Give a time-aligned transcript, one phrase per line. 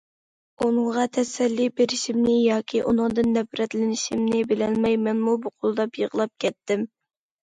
[0.63, 6.89] ئۇنىڭغا تەسەللى بېرىشىمنى ياكى ئۇنىڭدىن نەپرەتلىنىشىمنى بىلەلمەي، مەنمۇ بۇقۇلداپ يىغلاپ كەتتىم.